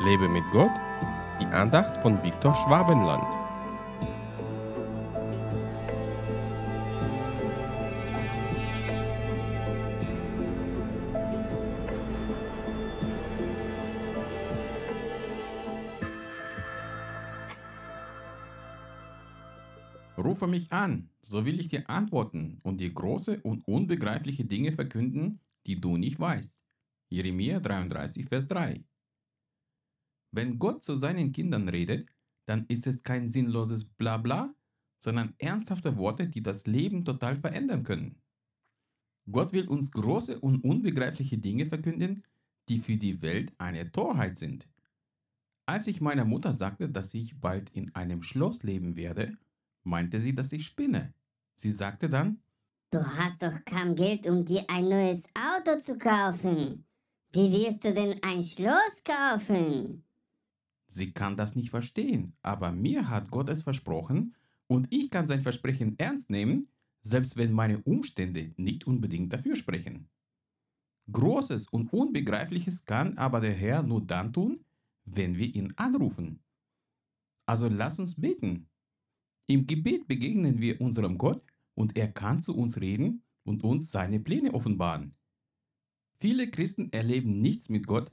[0.00, 0.70] Lebe mit Gott,
[1.40, 3.24] die Andacht von Viktor Schwabenland.
[20.16, 25.40] Rufe mich an, so will ich dir antworten und dir große und unbegreifliche Dinge verkünden,
[25.66, 26.56] die du nicht weißt.
[27.10, 28.84] Jeremia 33, Vers 3.
[30.30, 32.08] Wenn Gott zu seinen Kindern redet,
[32.46, 34.54] dann ist es kein sinnloses Blabla,
[34.98, 38.20] sondern ernsthafte Worte, die das Leben total verändern können.
[39.30, 42.24] Gott will uns große und unbegreifliche Dinge verkünden,
[42.68, 44.66] die für die Welt eine Torheit sind.
[45.66, 49.36] Als ich meiner Mutter sagte, dass ich bald in einem Schloss leben werde,
[49.84, 51.12] meinte sie, dass ich spinne.
[51.54, 52.40] Sie sagte dann,
[52.90, 56.86] Du hast doch kaum Geld, um dir ein neues Auto zu kaufen.
[57.32, 60.07] Wie wirst du denn ein Schloss kaufen?
[60.88, 64.34] Sie kann das nicht verstehen, aber mir hat Gott es versprochen
[64.66, 66.68] und ich kann sein Versprechen ernst nehmen,
[67.02, 70.08] selbst wenn meine Umstände nicht unbedingt dafür sprechen.
[71.12, 74.64] Großes und Unbegreifliches kann aber der Herr nur dann tun,
[75.04, 76.40] wenn wir ihn anrufen.
[77.46, 78.68] Also lass uns beten.
[79.46, 81.42] Im Gebet begegnen wir unserem Gott
[81.74, 85.14] und er kann zu uns reden und uns seine Pläne offenbaren.
[86.20, 88.10] Viele Christen erleben nichts mit Gott,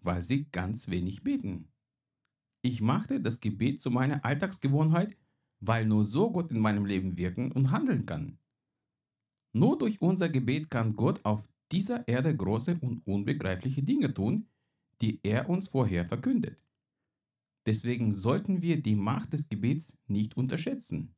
[0.00, 1.68] weil sie ganz wenig beten.
[2.62, 5.16] Ich machte das Gebet zu meiner Alltagsgewohnheit,
[5.60, 8.38] weil nur so Gott in meinem Leben wirken und handeln kann.
[9.52, 14.48] Nur durch unser Gebet kann Gott auf dieser Erde große und unbegreifliche Dinge tun,
[15.00, 16.58] die er uns vorher verkündet.
[17.66, 21.14] Deswegen sollten wir die Macht des Gebets nicht unterschätzen.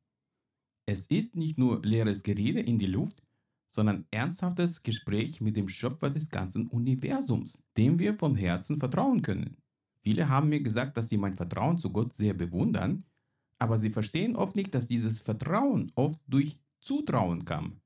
[0.85, 3.23] Es ist nicht nur leeres Gerede in die Luft,
[3.69, 9.57] sondern ernsthaftes Gespräch mit dem Schöpfer des ganzen Universums, dem wir vom Herzen vertrauen können.
[10.01, 13.05] Viele haben mir gesagt, dass sie mein Vertrauen zu Gott sehr bewundern,
[13.59, 17.79] aber sie verstehen oft nicht, dass dieses Vertrauen oft durch Zutrauen kam.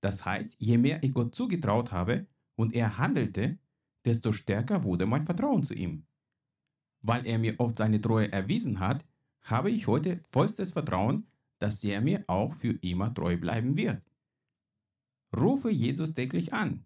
[0.00, 3.58] Das heißt, je mehr ich Gott zugetraut habe und er handelte,
[4.04, 6.06] desto stärker wurde mein Vertrauen zu ihm.
[7.02, 9.04] Weil er mir oft seine Treue erwiesen hat,
[9.42, 11.26] habe ich heute vollstes Vertrauen,
[11.58, 14.02] dass er mir auch für immer treu bleiben wird.
[15.36, 16.84] Rufe Jesus täglich an,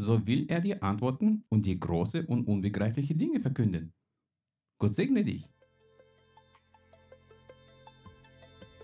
[0.00, 3.92] so will er dir antworten und dir große und unbegreifliche Dinge verkünden.
[4.78, 5.46] Gott segne dich.